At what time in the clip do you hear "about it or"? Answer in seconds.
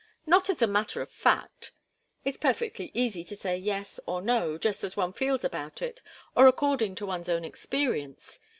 5.43-6.47